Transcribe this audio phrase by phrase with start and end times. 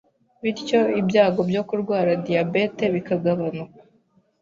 [0.43, 3.79] bityo ibyago byo kurwara diyabete bikagabanuka